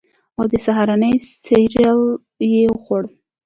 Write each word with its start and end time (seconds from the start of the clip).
او 0.37 0.43
د 0.51 0.53
سهارنۍ 0.65 1.15
سیریل 1.45 1.99
یې 2.51 2.63
خوړل 2.81 3.07